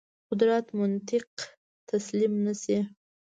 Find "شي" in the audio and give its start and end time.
2.61-2.77